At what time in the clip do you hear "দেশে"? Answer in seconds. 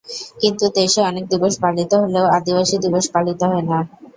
0.77-0.99